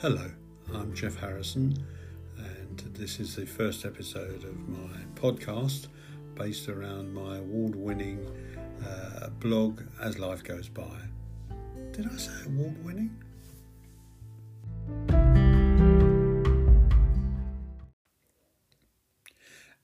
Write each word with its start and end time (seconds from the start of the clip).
Hello, 0.00 0.30
I'm 0.72 0.94
Jeff 0.94 1.16
Harrison, 1.16 1.76
and 2.38 2.78
this 2.94 3.20
is 3.20 3.36
the 3.36 3.44
first 3.44 3.84
episode 3.84 4.44
of 4.44 4.66
my 4.66 4.96
podcast 5.14 5.88
based 6.34 6.70
around 6.70 7.12
my 7.12 7.36
award 7.36 7.76
winning 7.76 8.26
uh, 8.82 9.28
blog 9.28 9.82
As 10.00 10.18
Life 10.18 10.42
Goes 10.42 10.70
By. 10.70 10.96
Did 11.92 12.08
I 12.10 12.16
say 12.16 12.32
award 12.46 12.82
winning? 12.82 13.14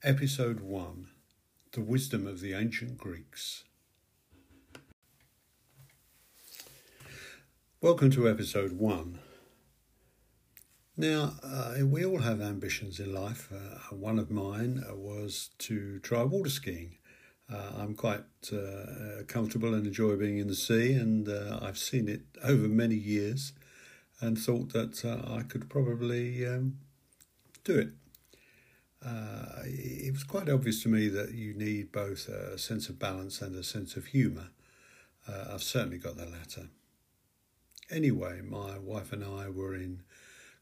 Episode 0.01 0.61
1 0.61 1.09
The 1.73 1.81
Wisdom 1.81 2.25
of 2.25 2.39
the 2.41 2.53
Ancient 2.53 2.97
Greeks. 2.97 3.65
Welcome 7.81 8.09
to 8.09 8.27
episode 8.27 8.71
1. 8.71 9.19
Now, 10.99 11.35
uh, 11.43 11.85
we 11.85 12.03
all 12.03 12.21
have 12.21 12.41
ambitions 12.41 12.99
in 12.99 13.13
life. 13.13 13.51
Uh, 13.53 13.95
one 13.95 14.17
of 14.17 14.31
mine 14.31 14.83
was 14.95 15.51
to 15.59 15.99
try 15.99 16.23
water 16.23 16.49
skiing. 16.49 16.97
Uh, 17.53 17.73
I'm 17.77 17.93
quite 17.93 18.23
uh, 18.51 19.21
comfortable 19.27 19.75
and 19.75 19.85
enjoy 19.85 20.15
being 20.15 20.39
in 20.39 20.47
the 20.47 20.55
sea, 20.55 20.93
and 20.93 21.29
uh, 21.29 21.59
I've 21.61 21.77
seen 21.77 22.09
it 22.09 22.21
over 22.43 22.67
many 22.67 22.95
years 22.95 23.53
and 24.21 24.39
thought 24.39 24.73
that 24.73 25.05
uh, 25.05 25.35
I 25.35 25.43
could 25.43 25.69
probably 25.69 26.43
um, 26.47 26.79
do 27.63 27.77
it. 27.77 27.89
Uh, 29.05 29.61
it 29.65 30.11
was 30.11 30.23
quite 30.23 30.49
obvious 30.49 30.81
to 30.81 30.89
me 30.89 31.09
that 31.09 31.31
you 31.35 31.53
need 31.53 31.91
both 31.91 32.27
a 32.27 32.57
sense 32.57 32.89
of 32.89 32.97
balance 32.97 33.39
and 33.39 33.55
a 33.55 33.63
sense 33.63 33.97
of 33.97 34.07
humour. 34.07 34.47
Uh, 35.27 35.53
I've 35.53 35.61
certainly 35.61 35.99
got 35.99 36.17
the 36.17 36.25
latter. 36.25 36.69
Anyway, 37.91 38.41
my 38.41 38.79
wife 38.79 39.13
and 39.13 39.23
I 39.23 39.47
were 39.49 39.75
in 39.75 40.01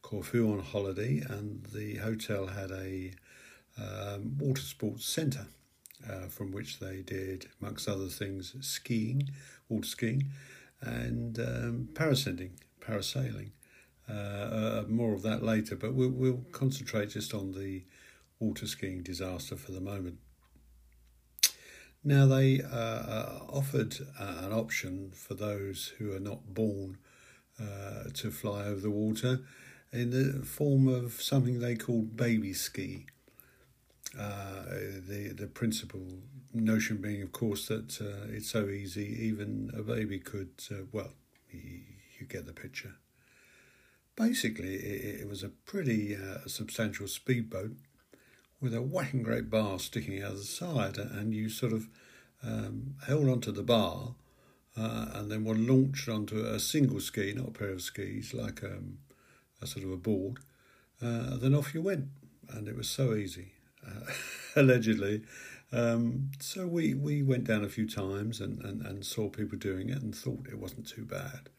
Corfu 0.05 0.51
on 0.53 0.59
holiday, 0.59 1.19
and 1.27 1.65
the 1.73 1.95
hotel 1.95 2.45
had 2.45 2.69
a 2.69 3.11
um, 3.81 4.37
water 4.37 4.61
sports 4.61 5.03
centre 5.03 5.47
uh, 6.07 6.27
from 6.27 6.51
which 6.51 6.77
they 6.77 7.01
did, 7.01 7.47
amongst 7.59 7.89
other 7.89 8.05
things, 8.05 8.55
skiing, 8.61 9.31
water 9.67 9.87
skiing, 9.87 10.25
and 10.79 11.39
um, 11.39 11.89
parasailing. 11.93 12.51
parasailing. 12.79 13.49
Uh, 14.07 14.13
uh, 14.13 14.83
more 14.87 15.11
of 15.11 15.23
that 15.23 15.41
later, 15.41 15.75
but 15.75 15.95
we'll, 15.95 16.11
we'll 16.11 16.45
concentrate 16.51 17.09
just 17.09 17.33
on 17.33 17.53
the 17.53 17.83
water 18.39 18.67
skiing 18.67 19.01
disaster 19.01 19.55
for 19.55 19.71
the 19.71 19.81
moment. 19.81 20.19
Now, 22.03 22.27
they 22.27 22.61
uh, 22.61 22.77
uh 22.77 23.39
offered 23.49 23.97
uh, 24.19 24.41
an 24.43 24.53
option 24.53 25.13
for 25.15 25.33
those 25.33 25.93
who 25.97 26.15
are 26.15 26.19
not 26.19 26.53
born 26.53 26.99
uh, 27.59 28.11
to 28.13 28.29
fly 28.29 28.65
over 28.65 28.81
the 28.81 28.91
water 28.91 29.39
in 29.95 30.09
the 30.11 30.45
form 30.45 30.87
of 30.87 31.21
something 31.21 31.59
they 31.59 31.75
call 31.75 32.01
baby 32.01 32.53
ski. 32.53 33.05
Uh, 34.17 34.63
the 35.07 35.33
the 35.35 35.47
principal 35.47 36.01
notion 36.53 36.97
being, 36.97 37.21
of 37.21 37.31
course, 37.31 37.67
that 37.67 37.99
uh, 38.01 38.31
it's 38.31 38.49
so 38.49 38.67
easy, 38.67 39.05
even 39.21 39.71
a 39.77 39.81
baby 39.81 40.19
could. 40.19 40.51
well, 40.91 41.11
you, 41.51 41.81
get 42.27 42.47
the 42.47 42.53
picture. 42.53 42.95
Basically, 44.15 44.75
it, 44.75 45.27
was 45.29 45.43
a 45.43 45.49
pretty 45.49 46.17
substantial 46.47 47.07
speedboat 47.07 47.73
with 48.59 48.73
a 48.73 48.81
whacking 48.81 49.21
great 49.21 49.49
bar 49.51 49.77
sticking 49.77 50.23
out 50.23 50.31
of 50.31 50.37
the 50.37 50.43
side, 50.43 50.97
and 50.97 51.35
you 51.35 51.49
sort 51.49 51.71
of 51.71 51.87
um, 52.41 52.95
held 53.05 53.27
onto 53.27 53.51
the 53.51 53.61
bar 53.61 54.15
uh, 54.77 55.07
and 55.13 55.31
then 55.31 55.43
were 55.43 55.55
launched 55.55 56.09
onto 56.09 56.39
a 56.39 56.59
single 56.59 56.99
ski, 56.99 57.33
not 57.35 57.49
a 57.49 57.51
pair 57.51 57.69
of 57.69 57.81
skis, 57.81 58.33
like 58.33 58.63
um, 58.63 58.97
a 59.65 59.67
sort 59.67 59.85
of 59.85 59.91
a 59.91 59.97
board. 59.97 60.39
Uh, 61.01 61.37
then 61.37 61.53
off 61.53 61.73
you 61.73 61.81
went, 61.81 62.07
and 62.49 62.67
it 62.67 62.75
was 62.75 62.89
so 62.89 63.13
easy, 63.13 63.51
uh, 63.85 64.11
allegedly. 64.55 65.23
Um, 65.71 66.31
so 66.39 66.67
we, 66.67 66.93
we 66.93 67.23
went 67.23 67.45
down 67.45 67.63
a 67.63 67.69
few 67.69 67.87
times 67.89 68.39
and, 68.39 68.63
and, 68.63 68.85
and 68.85 69.05
saw 69.05 69.29
people 69.29 69.57
doing 69.57 69.89
it 69.89 70.01
and 70.01 70.15
thought 70.15 70.47
it 70.47 70.59
wasn't 70.59 70.87
too 70.87 71.03
bad. 71.03 71.49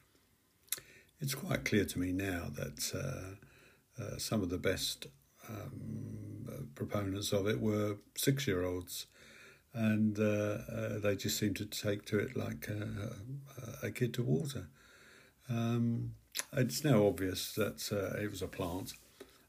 It's 1.21 1.35
quite 1.35 1.65
clear 1.65 1.85
to 1.85 1.99
me 1.99 2.13
now 2.13 2.47
that 2.55 2.93
uh, 2.95 4.03
uh, 4.03 4.19
some 4.19 4.43
of 4.43 4.51
the 4.51 4.59
best 4.59 5.07
um, 5.49 6.69
proponents 6.75 7.33
of 7.33 7.47
it 7.47 7.61
were 7.61 7.97
six 8.17 8.47
year 8.47 8.65
olds. 8.65 9.07
And 9.75 10.19
uh, 10.19 10.59
uh, 10.73 10.99
they 11.01 11.17
just 11.17 11.39
seemed 11.39 11.57
to 11.57 11.67
take 11.67 12.07
to 12.07 12.19
it 12.19 12.37
like 12.37 12.69
a, 12.69 13.87
a 13.87 13.91
kid 13.91 14.15
to 14.15 14.23
water. 14.23 14.69
Um, 15.51 16.15
it's 16.53 16.85
now 16.85 17.07
obvious 17.07 17.53
that 17.55 17.91
uh, 17.93 18.21
it 18.21 18.31
was 18.31 18.43
a 18.43 18.49
plant, 18.49 18.95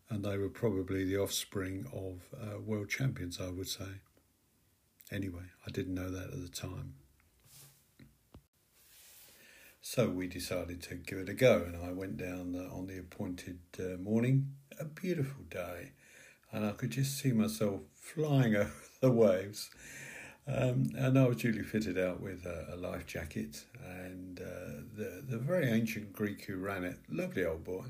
and 0.10 0.24
they 0.24 0.38
were 0.38 0.50
probably 0.50 1.04
the 1.04 1.18
offspring 1.18 1.86
of 1.94 2.22
uh, 2.40 2.60
world 2.60 2.90
champions, 2.90 3.40
I 3.40 3.50
would 3.50 3.68
say. 3.68 4.02
Anyway, 5.12 5.44
I 5.66 5.72
didn't 5.72 5.96
know 5.96 6.10
that 6.10 6.34
at 6.34 6.42
the 6.42 6.50
time. 6.50 6.96
So 9.82 10.10
we 10.10 10.28
decided 10.28 10.82
to 10.84 10.96
give 10.96 11.20
it 11.20 11.30
a 11.30 11.34
go, 11.34 11.64
and 11.66 11.78
I 11.78 11.94
went 11.94 12.18
down 12.18 12.56
uh, 12.56 12.76
on 12.76 12.88
the 12.88 12.98
appointed 12.98 13.60
uh, 13.80 13.98
morning. 13.98 14.54
A 14.80 14.86
beautiful 14.86 15.44
day, 15.50 15.92
and 16.52 16.66
I 16.66 16.72
could 16.72 16.92
just 16.92 17.18
see 17.18 17.32
myself 17.32 17.82
flying 17.96 18.56
over 18.58 18.74
the 19.00 19.12
waves. 19.12 19.70
Um, 20.48 20.92
and 20.98 21.20
I 21.20 21.28
was 21.28 21.38
duly 21.38 21.64
fitted 21.64 21.98
out 21.98 22.22
with 22.22 22.46
a, 22.46 22.74
a 22.74 22.78
life 22.78 23.06
jacket, 23.06 23.66
and 23.86 24.40
uh, 24.40 24.82
the 24.96 25.24
the 25.28 25.38
very 25.38 25.70
ancient 25.70 26.14
Greek 26.14 26.46
who 26.46 26.56
ran 26.58 26.86
it, 26.86 27.00
lovely 27.10 27.44
old 27.44 27.66
boy, 27.66 27.86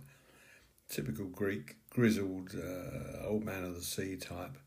typical 0.89 1.25
Greek, 1.25 1.75
grizzled 1.91 2.55
uh, 2.55 3.27
old 3.27 3.43
man 3.43 3.63
of 3.63 3.75
the 3.75 3.83
sea 3.83 4.15
type. 4.15 4.57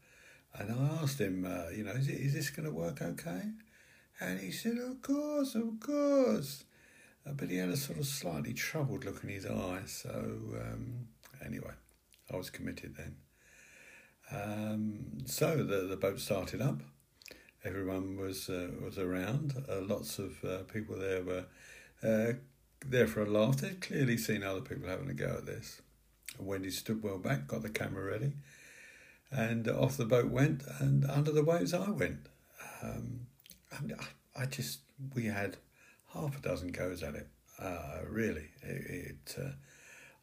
And 0.55 0.73
I 0.73 1.03
asked 1.03 1.21
him, 1.21 1.45
uh, 1.45 1.71
you 1.71 1.85
know, 1.85 1.93
is, 1.93 2.09
it, 2.09 2.21
is 2.21 2.35
this 2.35 2.51
going 2.51 2.67
to 2.69 2.75
work 2.75 3.03
okay? 3.03 3.43
And 4.21 4.41
he 4.41 4.51
said, 4.51 4.79
of 4.79 5.01
course, 5.03 5.55
of 5.55 5.81
course. 5.81 6.65
Uh, 7.27 7.33
but 7.33 7.51
he 7.51 7.57
had 7.57 7.69
a 7.69 7.77
sort 7.77 7.99
of 7.99 8.07
slightly 8.07 8.53
troubled 8.53 9.05
look 9.05 9.23
in 9.23 9.31
his 9.31 9.47
eye. 9.47 9.83
So 9.87 10.11
um, 10.61 11.09
anyway, 11.45 11.73
I 12.33 12.37
was 12.37 12.51
committed 12.51 12.97
then. 12.97 13.17
Um, 14.33 15.27
so 15.27 15.57
the 15.65 15.87
the 15.89 15.97
boat 15.97 16.21
started 16.21 16.63
up. 16.63 16.83
Everyone 17.63 18.17
was 18.17 18.49
uh, 18.49 18.69
was 18.83 18.99
around. 18.99 19.65
Uh, 19.69 19.83
lots 19.83 20.19
of 20.19 20.43
uh, 20.45 20.59
people 20.73 20.97
there 20.97 21.23
were 21.23 21.45
uh, 22.03 22.33
there 22.87 23.07
for 23.07 23.23
a 23.23 23.27
laugh. 23.27 23.59
They'd 23.59 23.83
clearly 23.83 24.17
seen 24.17 24.43
other 24.43 24.63
people 24.63 24.89
having 24.89 25.11
a 25.11 25.15
go 25.15 25.37
at 25.39 25.47
this. 25.47 25.83
Wendy 26.39 26.71
stood 26.71 27.03
well 27.03 27.19
back, 27.19 27.47
got 27.47 27.63
the 27.63 27.69
camera 27.69 28.05
ready, 28.05 28.33
and 29.31 29.69
off 29.69 29.99
the 29.99 30.07
boat 30.07 30.31
went. 30.31 30.63
And 30.79 31.05
under 31.05 31.33
the 31.33 31.45
waves, 31.45 31.75
I 31.75 31.91
went. 31.91 32.29
Um, 32.83 33.27
I, 33.71 34.43
I 34.43 34.47
just 34.47 34.81
we 35.15 35.27
had 35.27 35.59
half 36.15 36.39
a 36.39 36.41
dozen 36.41 36.69
goes 36.69 37.03
at 37.03 37.15
it. 37.15 37.29
Uh, 37.59 37.99
really, 38.09 38.49
it. 38.63 39.35
it 39.37 39.37
uh, 39.39 39.51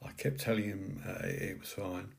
I 0.03 0.11
kept 0.11 0.39
telling 0.39 0.65
him 0.65 1.03
it 1.23 1.59
was 1.59 1.69
fine, 1.69 2.13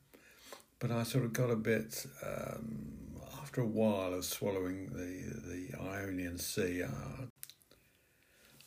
but 0.81 0.91
I 0.91 1.05
sort 1.05 1.25
of 1.25 1.33
got 1.33 1.51
a 1.51 1.57
bit 1.57 2.07
um, 2.25 2.99
after 3.49 3.63
a 3.63 3.67
while 3.67 4.13
of 4.13 4.27
swallowing 4.27 4.91
the 4.93 5.41
the 5.49 5.81
Ionian 5.81 6.37
Sea. 6.37 6.83
Uh, 6.83 7.25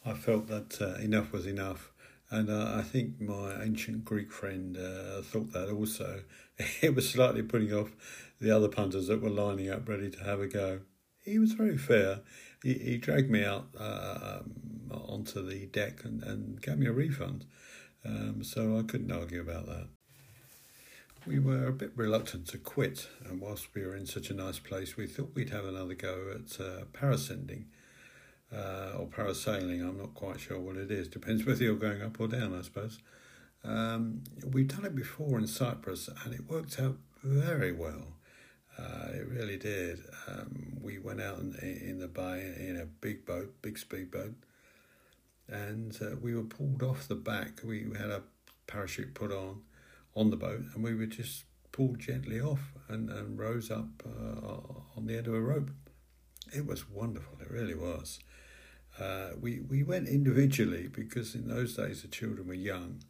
I 0.03 0.13
felt 0.15 0.47
that 0.47 0.81
uh, 0.81 0.99
enough 0.99 1.31
was 1.31 1.45
enough, 1.45 1.91
and 2.31 2.49
uh, 2.49 2.73
I 2.77 2.81
think 2.81 3.21
my 3.21 3.61
ancient 3.61 4.03
Greek 4.03 4.31
friend 4.31 4.75
thought 5.23 5.53
that 5.53 5.69
also. 5.69 6.21
It 6.81 6.95
was 6.95 7.09
slightly 7.09 7.41
putting 7.41 7.73
off 7.73 7.91
the 8.39 8.55
other 8.55 8.67
punters 8.67 9.07
that 9.07 9.21
were 9.21 9.29
lining 9.29 9.69
up 9.69 9.87
ready 9.87 10.09
to 10.11 10.23
have 10.23 10.39
a 10.39 10.47
go. 10.47 10.81
He 11.23 11.39
was 11.39 11.53
very 11.53 11.77
fair. 11.77 12.19
He, 12.63 12.73
he 12.73 12.97
dragged 12.97 13.31
me 13.31 13.43
out 13.43 13.67
um, 13.79 14.51
onto 14.91 15.47
the 15.47 15.65
deck 15.67 16.03
and, 16.03 16.21
and 16.21 16.61
gave 16.61 16.77
me 16.77 16.85
a 16.85 16.91
refund. 16.91 17.45
Um, 18.05 18.43
so 18.43 18.77
I 18.77 18.83
couldn't 18.83 19.11
argue 19.11 19.41
about 19.41 19.65
that. 19.67 19.87
We 21.27 21.37
were 21.37 21.67
a 21.67 21.71
bit 21.71 21.91
reluctant 21.95 22.47
to 22.47 22.57
quit, 22.57 23.07
and 23.23 23.39
whilst 23.39 23.75
we 23.75 23.85
were 23.85 23.95
in 23.95 24.07
such 24.07 24.31
a 24.31 24.33
nice 24.33 24.57
place, 24.57 24.97
we 24.97 25.05
thought 25.05 25.35
we'd 25.35 25.51
have 25.51 25.65
another 25.65 25.93
go 25.93 26.33
at 26.33 26.59
uh, 26.59 26.85
parascending 26.93 27.65
uh, 28.51 28.97
or 28.97 29.05
parasailing. 29.05 29.87
I'm 29.87 29.99
not 29.99 30.15
quite 30.15 30.39
sure 30.39 30.59
what 30.59 30.77
it 30.77 30.89
is. 30.89 31.07
Depends 31.07 31.45
whether 31.45 31.63
you're 31.63 31.75
going 31.75 32.01
up 32.01 32.19
or 32.19 32.27
down, 32.27 32.57
I 32.57 32.63
suppose. 32.63 32.97
Um, 33.63 34.23
we've 34.51 34.67
done 34.67 34.83
it 34.83 34.95
before 34.95 35.37
in 35.37 35.45
Cyprus, 35.45 36.09
and 36.25 36.33
it 36.33 36.49
worked 36.49 36.79
out 36.79 36.97
very 37.23 37.71
well. 37.71 38.15
Uh, 38.79 39.09
it 39.13 39.27
really 39.27 39.57
did. 39.57 39.99
Um, 40.27 40.79
we 40.81 40.97
went 40.97 41.21
out 41.21 41.37
in, 41.37 41.53
in 41.61 41.99
the 41.99 42.07
bay 42.07 42.51
in 42.57 42.77
a 42.77 42.85
big 42.85 43.27
boat, 43.27 43.53
big 43.61 43.77
speedboat, 43.77 44.33
and 45.47 45.95
uh, 46.01 46.15
we 46.19 46.33
were 46.33 46.43
pulled 46.45 46.81
off 46.81 47.07
the 47.07 47.13
back. 47.13 47.61
We 47.63 47.83
had 47.95 48.09
a 48.09 48.23
parachute 48.65 49.13
put 49.13 49.31
on 49.31 49.61
on 50.15 50.29
the 50.29 50.37
boat, 50.37 50.63
and 50.73 50.83
we 50.83 50.93
were 50.93 51.05
just 51.05 51.45
pulled 51.71 51.99
gently 51.99 52.39
off 52.39 52.73
and, 52.89 53.09
and 53.09 53.39
rose 53.39 53.71
up 53.71 54.03
uh, 54.05 54.97
on 54.97 55.05
the 55.05 55.17
end 55.17 55.27
of 55.27 55.33
a 55.33 55.41
rope. 55.41 55.69
It 56.53 56.65
was 56.65 56.89
wonderful. 56.89 57.37
It 57.41 57.49
really 57.49 57.75
was. 57.75 58.19
Uh, 58.99 59.29
we 59.39 59.61
we 59.61 59.83
went 59.83 60.09
individually 60.09 60.87
because 60.87 61.33
in 61.33 61.47
those 61.47 61.75
days 61.75 62.01
the 62.01 62.09
children 62.09 62.47
were 62.47 62.53
young, 62.53 63.01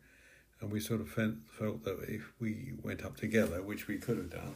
and 0.60 0.72
we 0.72 0.80
sort 0.80 1.02
of 1.02 1.10
felt, 1.10 1.84
that 1.84 2.06
if 2.08 2.32
we 2.40 2.74
went 2.84 3.04
up 3.04 3.18
together, 3.18 3.62
which 3.64 3.88
we 3.88 3.98
could 3.98 4.18
have 4.18 4.30
done, 4.30 4.54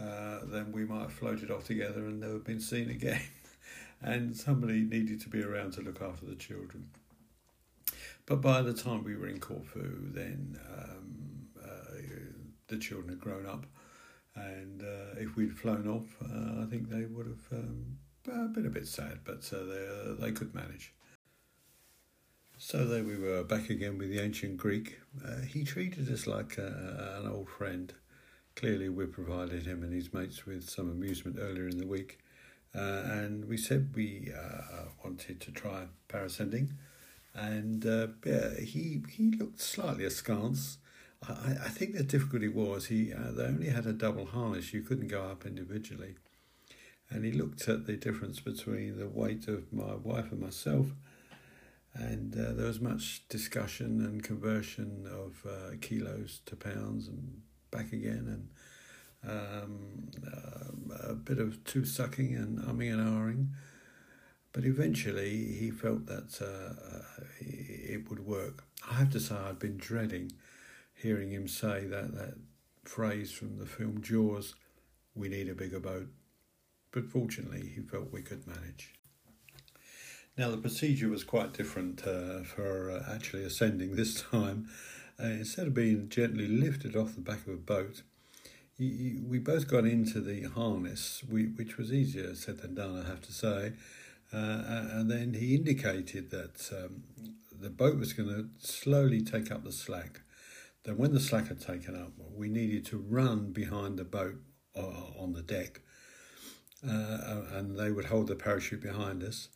uh, 0.00 0.40
then 0.44 0.70
we 0.70 0.84
might 0.84 1.02
have 1.02 1.12
floated 1.12 1.50
off 1.50 1.64
together 1.64 2.06
and 2.06 2.20
never 2.20 2.38
been 2.38 2.60
seen 2.60 2.88
again. 2.98 3.20
and 4.00 4.36
somebody 4.36 4.82
needed 4.82 5.20
to 5.22 5.28
be 5.28 5.42
around 5.42 5.72
to 5.72 5.80
look 5.80 6.00
after 6.00 6.24
the 6.26 6.36
children. 6.36 6.88
But 8.26 8.40
by 8.40 8.62
the 8.62 8.72
time 8.72 9.04
we 9.04 9.16
were 9.16 9.28
in 9.28 9.40
Corfu, 9.40 10.12
then 10.12 10.58
um, 10.72 11.23
the 12.74 12.80
children 12.80 13.10
had 13.10 13.20
grown 13.20 13.46
up, 13.46 13.66
and 14.34 14.82
uh, 14.82 15.20
if 15.20 15.36
we'd 15.36 15.56
flown 15.56 15.88
off, 15.88 16.08
uh, 16.22 16.62
I 16.62 16.66
think 16.68 16.88
they 16.88 17.04
would 17.04 17.26
have 17.26 17.58
um, 17.60 17.98
been 18.52 18.66
a 18.66 18.70
bit 18.70 18.86
sad, 18.86 19.20
but 19.24 19.48
uh, 19.52 19.64
they, 19.64 20.26
they 20.26 20.32
could 20.32 20.54
manage. 20.54 20.92
So 22.58 22.84
there 22.84 23.04
we 23.04 23.16
were, 23.16 23.42
back 23.44 23.70
again 23.70 23.98
with 23.98 24.10
the 24.10 24.20
ancient 24.20 24.56
Greek. 24.56 25.00
Uh, 25.24 25.42
he 25.42 25.64
treated 25.64 26.10
us 26.12 26.26
like 26.26 26.56
a, 26.58 27.20
an 27.20 27.30
old 27.30 27.48
friend. 27.48 27.92
Clearly, 28.56 28.88
we 28.88 29.06
provided 29.06 29.66
him 29.66 29.82
and 29.82 29.92
his 29.92 30.12
mates 30.12 30.46
with 30.46 30.68
some 30.68 30.90
amusement 30.90 31.36
earlier 31.40 31.68
in 31.68 31.78
the 31.78 31.86
week. 31.86 32.20
Uh, 32.74 33.02
and 33.06 33.44
we 33.44 33.56
said 33.56 33.90
we 33.94 34.32
uh, 34.36 34.84
wanted 35.04 35.40
to 35.40 35.52
try 35.52 35.86
parascending. 36.08 36.70
And 37.34 37.84
uh, 37.84 38.08
yeah, 38.24 38.60
he, 38.60 39.02
he 39.10 39.32
looked 39.32 39.60
slightly 39.60 40.04
askance. 40.04 40.78
I, 41.28 41.66
I 41.66 41.68
think 41.68 41.94
the 41.94 42.02
difficulty 42.02 42.48
was 42.48 42.86
he 42.86 43.12
uh, 43.12 43.32
they 43.32 43.44
only 43.44 43.68
had 43.68 43.86
a 43.86 43.92
double 43.92 44.26
harness, 44.26 44.72
you 44.72 44.82
couldn't 44.82 45.08
go 45.08 45.22
up 45.22 45.46
individually. 45.46 46.14
And 47.10 47.24
he 47.24 47.32
looked 47.32 47.68
at 47.68 47.86
the 47.86 47.96
difference 47.96 48.40
between 48.40 48.98
the 48.98 49.06
weight 49.06 49.46
of 49.46 49.72
my 49.72 49.94
wife 49.94 50.32
and 50.32 50.40
myself 50.40 50.88
and 51.94 52.34
uh, 52.34 52.52
there 52.52 52.66
was 52.66 52.80
much 52.80 53.26
discussion 53.28 54.04
and 54.04 54.22
conversion 54.22 55.06
of 55.06 55.46
uh, 55.48 55.76
kilos 55.80 56.40
to 56.46 56.56
pounds 56.56 57.06
and 57.08 57.40
back 57.70 57.92
again, 57.92 58.48
and 59.24 59.30
um, 59.30 60.10
uh, 60.26 61.10
a 61.10 61.14
bit 61.14 61.38
of 61.38 61.62
tooth 61.64 61.88
sucking 61.88 62.34
and 62.34 62.58
umming 62.58 62.92
and 62.92 63.00
ahhing. 63.00 63.48
But 64.52 64.64
eventually, 64.64 65.54
he 65.54 65.70
felt 65.70 66.06
that 66.06 66.40
uh, 66.40 66.96
uh, 66.96 67.24
it 67.40 68.08
would 68.08 68.20
work. 68.20 68.64
I 68.88 68.94
have 68.94 69.10
to 69.10 69.20
say, 69.20 69.34
I'd 69.34 69.58
been 69.58 69.76
dreading 69.76 70.32
hearing 71.04 71.30
him 71.30 71.46
say 71.46 71.84
that 71.84 72.14
that 72.14 72.34
phrase 72.84 73.30
from 73.30 73.58
the 73.58 73.66
film 73.66 74.00
Jaws: 74.02 74.54
"We 75.14 75.28
need 75.28 75.48
a 75.48 75.54
bigger 75.54 75.78
boat." 75.78 76.08
But 76.90 77.10
fortunately, 77.10 77.72
he 77.74 77.82
felt 77.82 78.12
we 78.12 78.22
could 78.22 78.46
manage. 78.46 78.94
Now, 80.38 80.50
the 80.50 80.56
procedure 80.56 81.08
was 81.08 81.22
quite 81.22 81.52
different 81.52 82.06
uh, 82.06 82.42
for 82.42 82.90
uh, 82.90 83.14
actually 83.14 83.44
ascending 83.44 83.94
this 83.94 84.22
time. 84.30 84.68
Uh, 85.20 85.26
instead 85.26 85.66
of 85.66 85.74
being 85.74 86.08
gently 86.08 86.48
lifted 86.48 86.96
off 86.96 87.14
the 87.14 87.20
back 87.20 87.46
of 87.46 87.54
a 87.54 87.56
boat, 87.56 88.02
we 88.78 89.38
both 89.38 89.68
got 89.68 89.84
into 89.84 90.20
the 90.20 90.42
harness, 90.42 91.22
we, 91.30 91.44
which 91.44 91.76
was 91.76 91.92
easier 91.92 92.34
said 92.34 92.58
than 92.58 92.74
done, 92.74 93.00
I 93.04 93.08
have 93.08 93.20
to 93.22 93.32
say. 93.32 93.74
Uh, 94.32 94.62
and 94.92 95.08
then 95.08 95.34
he 95.34 95.54
indicated 95.54 96.30
that 96.30 96.70
um, 96.72 97.04
the 97.52 97.70
boat 97.70 97.96
was 97.96 98.12
going 98.12 98.28
to 98.28 98.48
slowly 98.58 99.22
take 99.22 99.52
up 99.52 99.62
the 99.62 99.70
slack. 99.70 100.22
Then, 100.84 100.98
when 100.98 101.12
the 101.12 101.20
slack 101.20 101.48
had 101.48 101.60
taken 101.60 101.96
up, 101.96 102.12
we 102.18 102.48
needed 102.48 102.84
to 102.86 102.98
run 102.98 103.52
behind 103.52 103.98
the 103.98 104.04
boat 104.04 104.36
uh, 104.76 105.18
on 105.18 105.32
the 105.32 105.42
deck, 105.42 105.80
uh, 106.86 107.42
and 107.52 107.78
they 107.78 107.90
would 107.90 108.06
hold 108.06 108.26
the 108.26 108.34
parachute 108.36 108.82
behind 108.82 109.22
us 109.22 109.48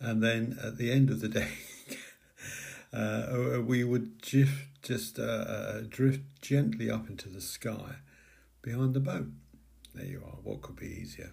and 0.00 0.22
then 0.22 0.58
at 0.62 0.76
the 0.76 0.90
end 0.90 1.10
of 1.10 1.20
the 1.20 1.28
day, 1.40 1.48
uh, 2.92 3.60
we 3.60 3.84
would 3.84 4.22
just 4.22 4.52
just 4.82 5.18
uh, 5.18 5.22
uh, 5.22 5.80
drift 5.88 6.20
gently 6.42 6.90
up 6.90 7.08
into 7.08 7.28
the 7.28 7.40
sky 7.40 7.96
behind 8.60 8.92
the 8.92 9.00
boat. 9.00 9.28
There 9.94 10.04
you 10.04 10.22
are. 10.24 10.38
What 10.42 10.60
could 10.60 10.76
be 10.76 10.86
easier? 10.86 11.32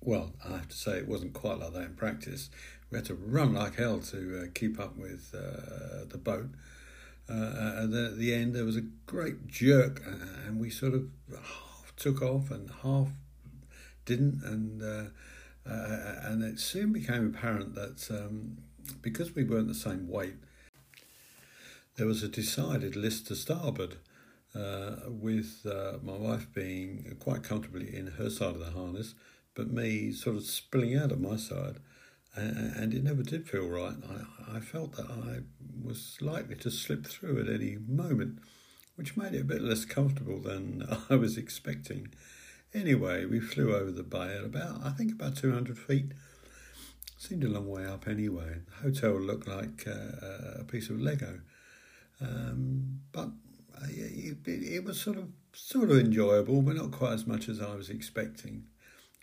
Well, 0.00 0.32
I 0.42 0.52
have 0.52 0.68
to 0.68 0.76
say 0.76 0.92
it 0.92 1.08
wasn't 1.08 1.34
quite 1.34 1.58
like 1.58 1.74
that 1.74 1.82
in 1.82 1.94
practice. 1.94 2.48
We 2.90 2.96
had 2.96 3.04
to 3.06 3.14
run 3.14 3.52
like 3.52 3.74
hell 3.76 3.98
to 3.98 4.42
uh, 4.42 4.46
keep 4.54 4.80
up 4.80 4.96
with 4.96 5.34
uh, 5.34 6.06
the 6.08 6.16
boat. 6.16 6.48
Uh, 7.30 7.84
at 7.84 8.18
the 8.18 8.34
end, 8.34 8.54
there 8.54 8.64
was 8.64 8.76
a 8.76 8.84
great 9.06 9.46
jerk, 9.46 10.02
and 10.46 10.58
we 10.58 10.68
sort 10.68 10.94
of 10.94 11.08
half 11.30 11.94
took 11.96 12.22
off 12.22 12.50
and 12.50 12.70
half 12.82 13.08
didn't. 14.04 14.42
And 14.42 14.82
uh, 14.82 15.10
and 15.64 16.42
it 16.42 16.58
soon 16.58 16.92
became 16.92 17.26
apparent 17.26 17.74
that 17.74 18.10
um, 18.10 18.58
because 19.02 19.34
we 19.34 19.44
weren't 19.44 19.68
the 19.68 19.74
same 19.74 20.08
weight, 20.08 20.34
there 21.96 22.06
was 22.06 22.22
a 22.22 22.28
decided 22.28 22.96
list 22.96 23.26
to 23.28 23.36
starboard, 23.36 23.96
uh, 24.54 24.96
with 25.06 25.66
uh, 25.66 25.98
my 26.02 26.16
wife 26.16 26.52
being 26.52 27.16
quite 27.20 27.42
comfortably 27.42 27.94
in 27.94 28.06
her 28.08 28.30
side 28.30 28.54
of 28.54 28.58
the 28.58 28.70
harness, 28.70 29.14
but 29.54 29.70
me 29.70 30.12
sort 30.12 30.36
of 30.36 30.44
spilling 30.44 30.96
out 30.96 31.12
of 31.12 31.20
my 31.20 31.36
side. 31.36 31.76
And 32.34 32.94
it 32.94 33.02
never 33.02 33.22
did 33.22 33.48
feel 33.48 33.68
right. 33.68 33.96
I, 34.08 34.56
I 34.56 34.60
felt 34.60 34.96
that 34.96 35.10
I 35.10 35.40
was 35.82 36.16
likely 36.20 36.54
to 36.56 36.70
slip 36.70 37.06
through 37.06 37.40
at 37.40 37.48
any 37.48 37.76
moment, 37.86 38.38
which 38.94 39.16
made 39.16 39.34
it 39.34 39.42
a 39.42 39.44
bit 39.44 39.62
less 39.62 39.84
comfortable 39.84 40.38
than 40.40 40.86
I 41.10 41.16
was 41.16 41.36
expecting. 41.36 42.12
Anyway, 42.72 43.24
we 43.24 43.40
flew 43.40 43.74
over 43.74 43.90
the 43.90 44.04
bay 44.04 44.36
at 44.36 44.44
about, 44.44 44.80
I 44.84 44.90
think, 44.90 45.12
about 45.12 45.36
200 45.36 45.76
feet. 45.76 46.12
Seemed 47.18 47.44
a 47.44 47.48
long 47.48 47.68
way 47.68 47.84
up 47.84 48.06
anyway. 48.06 48.60
The 48.66 48.90
hotel 48.90 49.20
looked 49.20 49.48
like 49.48 49.86
uh, 49.86 50.60
a 50.60 50.64
piece 50.64 50.88
of 50.88 51.00
Lego. 51.00 51.40
Um, 52.20 53.00
but 53.12 53.30
uh, 53.76 53.86
it, 53.88 54.38
it, 54.46 54.84
was 54.84 55.00
sort 55.00 55.18
of 55.18 55.28
sort 55.52 55.90
of 55.90 55.98
enjoyable, 55.98 56.62
but 56.62 56.76
not 56.76 56.92
quite 56.92 57.14
as 57.14 57.26
much 57.26 57.48
as 57.48 57.60
I 57.60 57.74
was 57.74 57.90
expecting. 57.90 58.64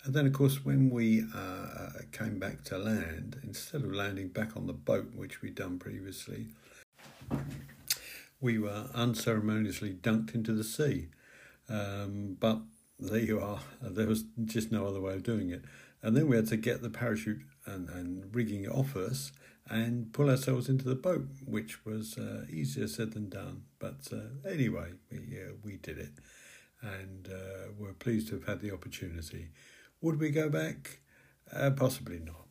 And 0.04 0.14
then, 0.14 0.26
of 0.26 0.34
course, 0.34 0.64
when 0.64 0.90
we 0.90 1.24
uh, 1.36 1.90
came 2.12 2.40
back 2.40 2.64
to 2.66 2.78
land, 2.78 3.40
instead 3.44 3.82
of 3.84 3.92
landing 3.92 4.30
back 4.30 4.56
on 4.56 4.68
the 4.68 4.74
boat, 4.74 5.12
which 5.16 5.42
we'd 5.42 5.56
done 5.56 5.80
previously, 5.80 6.48
we 8.40 8.58
were 8.58 8.86
unceremoniously 8.94 9.94
dunked 9.94 10.34
into 10.34 10.54
the 10.54 10.64
sea. 10.64 11.10
Um, 11.70 12.38
but 12.40 12.60
there 13.00 13.20
you 13.20 13.40
are. 13.40 13.60
There 13.82 14.08
was 14.08 14.24
just 14.46 14.72
no 14.72 14.88
other 14.88 15.02
way 15.02 15.14
of 15.14 15.24
doing 15.24 15.50
it. 15.50 15.64
And 16.02 16.16
then 16.16 16.28
we 16.28 16.36
had 16.36 16.48
to 16.48 16.58
get 16.58 16.82
the 16.82 16.90
parachute 16.90 17.42
and, 17.66 17.90
and 17.90 18.34
rigging 18.34 18.68
off 18.68 18.96
us 18.96 19.32
and 19.70 20.14
pull 20.14 20.30
ourselves 20.30 20.69
into 20.69 20.88
the 20.88 20.95
boat, 20.95 21.28
which 21.45 21.86
was 21.86 22.18
uh, 22.18 22.45
easier 22.50 22.88
said 22.88 23.14
than 23.14 23.30
done. 23.30 23.64
But 23.80 24.07
uh, 24.14 24.50
anyway, 24.50 24.92
we, 25.12 25.18
uh, 25.18 25.54
we 25.64 25.78
did 25.78 25.98
it 25.98 26.14
and 26.81 27.28
uh, 27.31 27.71
we're 27.78 27.94
pleased 27.94 28.30
to 28.30 28.36
have 28.36 28.45
had 28.45 28.62
the 28.62 28.71
opportunity. 28.71 29.50
Would 30.01 30.19
we 30.19 30.31
go 30.31 30.49
back? 30.49 30.99
Uh, 31.51 31.71
possibly 31.71 32.19
not. 32.19 32.46